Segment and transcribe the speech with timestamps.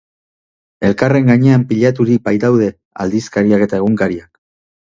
[0.89, 2.73] Elkarren gainean pilaturik baitaude
[3.07, 4.31] aldizkariak eta egunkariak.